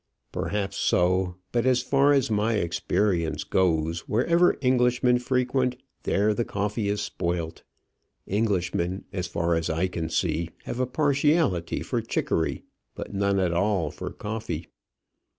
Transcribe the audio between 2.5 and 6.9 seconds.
experience goes, wherever Englishmen frequent, there the coffee